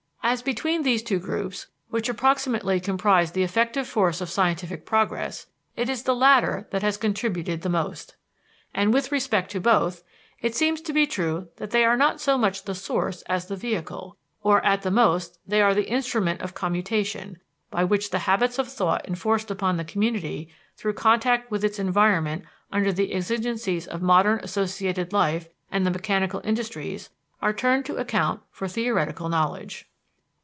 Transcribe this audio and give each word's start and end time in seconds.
As 0.23 0.43
between 0.43 0.83
these 0.83 1.03
two 1.03 1.19
groups, 1.19 1.65
which 1.89 2.07
approximately 2.07 2.79
comprise 2.79 3.31
the 3.31 3.43
effective 3.43 3.85
force 3.87 4.21
of 4.21 4.29
scientific 4.29 4.85
progress, 4.85 5.47
it 5.75 5.89
is 5.89 6.03
the 6.03 6.15
latter 6.15 6.67
that 6.69 6.83
has 6.83 6.95
contributed 6.95 7.63
the 7.63 7.69
most. 7.69 8.15
And 8.73 8.93
with 8.93 9.11
respect 9.11 9.51
to 9.51 9.59
both 9.59 10.03
it 10.39 10.55
seems 10.55 10.79
to 10.81 10.93
be 10.93 11.05
true 11.07 11.49
that 11.57 11.71
they 11.71 11.83
are 11.83 11.97
not 11.97 12.21
so 12.21 12.37
much 12.37 12.63
the 12.63 12.75
source 12.75 13.23
as 13.23 13.47
the 13.47 13.57
vehicle, 13.57 14.15
or 14.41 14.63
at 14.63 14.83
the 14.83 14.91
most 14.91 15.37
they 15.45 15.61
are 15.61 15.73
the 15.73 15.89
instrument 15.89 16.41
of 16.41 16.53
commutation, 16.53 17.39
by 17.69 17.83
which 17.83 18.11
the 18.11 18.19
habits 18.19 18.57
of 18.59 18.69
thought 18.71 19.05
enforced 19.07 19.49
upon 19.51 19.75
the 19.75 19.83
community, 19.83 20.49
through 20.77 20.93
contact 20.93 21.49
with 21.51 21.65
its 21.65 21.79
environment 21.79 22.45
under 22.71 22.93
the 22.93 23.11
exigencies 23.13 23.85
of 23.87 24.03
modern 24.03 24.39
associated 24.41 25.11
life 25.11 25.49
and 25.71 25.83
the 25.85 25.91
mechanical 25.91 26.41
industries, 26.45 27.09
are 27.41 27.51
turned 27.51 27.85
to 27.85 27.97
account 27.97 28.39
for 28.51 28.67
theoretical 28.67 29.27
knowledge. 29.27 29.87